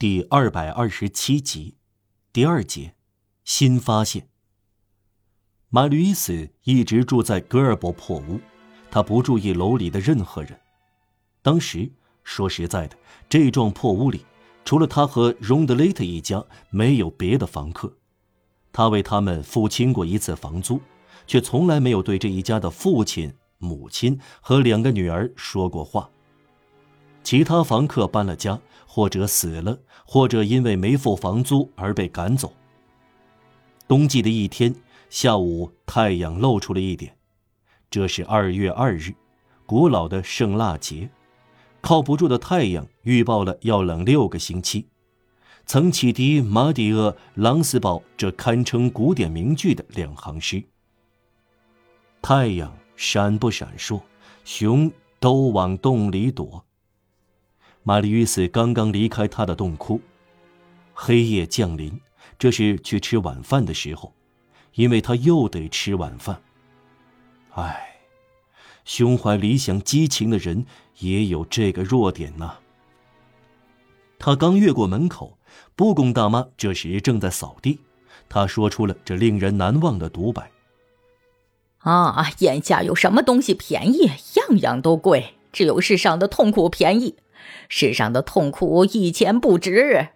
[0.00, 1.76] 第二百二十七集，
[2.32, 2.94] 第二节，
[3.44, 4.30] 新发现。
[5.68, 8.40] 马吕伊斯一直住在格尔伯破屋，
[8.90, 10.58] 他不注意楼里的任何人。
[11.42, 11.92] 当时
[12.24, 12.96] 说实在的，
[13.28, 14.24] 这幢破屋里
[14.64, 17.94] 除了他和荣德雷特一家，没有别的房客。
[18.72, 20.80] 他为他们付清过一次房租，
[21.26, 26.08] 却从来没有对这一家的父亲、母亲和两个女儿说过话。
[27.22, 32.52] 其他房客搬了家，或者死了，或者因为没付房租而被赶走。
[33.86, 34.74] 冬季的一天。
[35.10, 37.16] 下午，太阳露出了一点。
[37.90, 39.12] 这是二月二日，
[39.66, 41.10] 古老的圣蜡节。
[41.80, 44.86] 靠不住的太阳预报了要冷六个星期。
[45.66, 50.62] 曾启迪马蒂厄·朗斯堡这堪称古典名句的两行诗
[52.22, 54.00] ：“太阳闪不闪烁，
[54.44, 56.64] 熊都往洞里躲。”
[57.82, 60.00] 玛丽·斯刚刚离开他的洞窟。
[60.92, 62.00] 黑夜降临，
[62.38, 64.12] 这是去吃晚饭的时候。
[64.74, 66.40] 因为他又得吃晚饭。
[67.54, 67.96] 唉，
[68.84, 70.64] 胸怀理想、激情的人
[71.00, 72.58] 也有这个弱点呐。
[74.16, 75.38] 他刚越过门口，
[75.74, 77.80] 布贡大妈这时正在扫地。
[78.28, 80.52] 他说出了这令人难忘的独白
[81.82, 84.08] ：“啊，眼下有什么东西便宜？
[84.36, 87.16] 样样都贵，只有世上的痛苦便宜。
[87.68, 90.08] 世上的痛苦一钱不值。”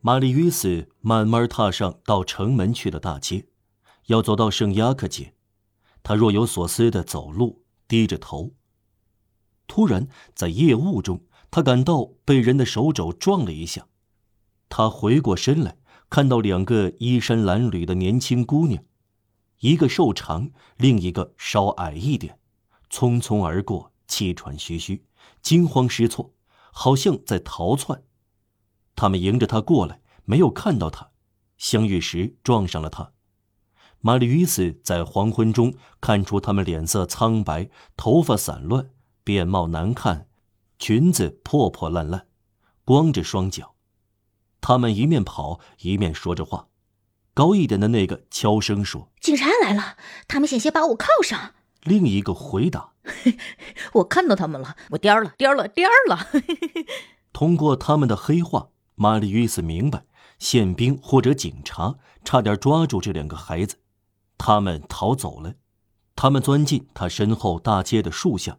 [0.00, 3.46] 玛丽·约斯慢慢踏上到城门去的大街，
[4.06, 5.34] 要走到圣雅克街。
[6.02, 8.52] 他若有所思地走路，低着头。
[9.68, 13.86] 突然，在夜雾中，他感到被人的手肘撞了一下。
[14.68, 15.76] 他回过身来，
[16.10, 18.82] 看到两个衣衫褴褛的年轻姑娘，
[19.60, 22.38] 一个瘦长，另一个稍矮一点，
[22.90, 25.04] 匆匆而过，气喘吁吁，
[25.40, 26.34] 惊慌失措，
[26.72, 28.02] 好像在逃窜。
[28.94, 31.10] 他们迎着他过来，没有看到他，
[31.56, 33.12] 相遇时撞上了他。
[34.00, 38.90] 玛丽·于斯在黄昏中看出他们脸色苍白，头发散乱，
[39.24, 40.26] 面貌难看，
[40.78, 42.26] 裙子破破烂烂，
[42.84, 43.76] 光着双脚。
[44.60, 46.68] 他们一面跑一面说着话。
[47.34, 49.96] 高一点的那个悄声说：“警察来了，
[50.28, 52.92] 他们险些把我铐上。”另一个回答
[53.94, 56.18] ：“我看到他们了，我颠了，颠了，颠了。
[57.32, 58.68] ”通过他们的黑话。
[58.94, 60.04] 玛丽·约斯明白，
[60.38, 63.78] 宪兵或者警察差点抓住这两个孩子，
[64.36, 65.54] 他们逃走了。
[66.14, 68.58] 他们钻进他身后大街的树下，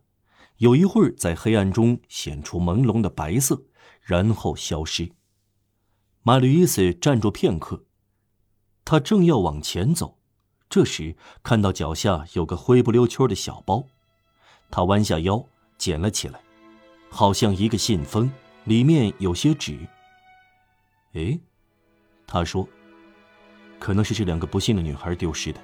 [0.58, 3.62] 有一会儿在黑暗中显出朦胧的白色，
[4.02, 5.12] 然后消失。
[6.24, 7.86] 玛丽·约斯站住片刻，
[8.84, 10.18] 他正要往前走，
[10.74, 13.84] 这时看到脚下有个灰不溜秋的小包，
[14.72, 15.46] 他弯下腰
[15.78, 16.40] 捡了起来，
[17.12, 18.32] 好像一个信封，
[18.64, 19.78] 里面有些纸。
[21.14, 21.40] 哎，
[22.26, 22.68] 他说
[23.78, 25.62] ：“可能是这两个不幸的女孩丢失的。”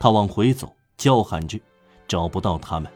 [0.00, 1.60] 他往回走，叫喊着，
[2.08, 2.90] 找不到他们。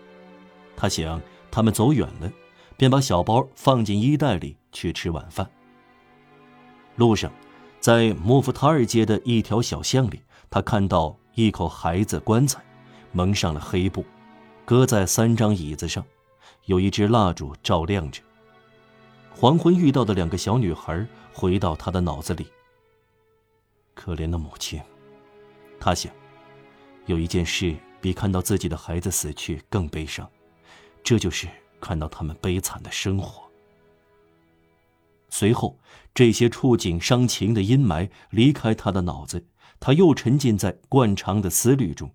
[0.75, 2.33] 他想他们走远了，
[2.79, 5.47] 便把小包放进衣袋里去吃晚饭。
[6.97, 7.31] 路上，
[7.79, 12.63] 在莫夫塔尔街的一条小巷里，他看到一口孩子棺材，
[13.13, 14.05] 蒙上了黑布，
[14.65, 16.05] 搁在三张椅子上，
[16.67, 18.23] 有一支蜡烛照亮着。
[19.35, 22.47] 黄昏遇到的两个小女孩回到他的脑子里。
[23.95, 24.81] 可怜的母亲，
[25.81, 26.13] 他想，
[27.07, 30.29] 有一件事比看到自己的孩子死去更悲伤，
[31.03, 31.49] 这就是
[31.81, 33.43] 看到他们悲惨的生活。
[35.31, 35.77] 随后，
[36.15, 39.45] 这些触景伤情的阴霾离开他的脑子，
[39.81, 42.15] 他又沉浸在惯常的思虑中，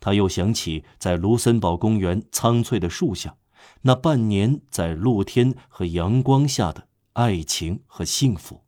[0.00, 3.36] 他又想起在卢森堡公园苍翠的树下。
[3.82, 8.64] 那半年在露天和阳光下的爱情和幸福，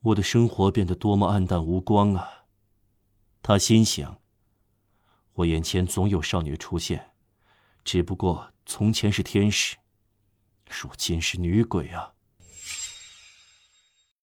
[0.00, 2.46] 我的生活变得多么黯淡无光啊！
[3.42, 4.20] 他心想。
[5.34, 7.12] 我眼前总有少女出现，
[7.84, 9.76] 只不过从前是天使，
[10.68, 12.13] 如今是女鬼啊！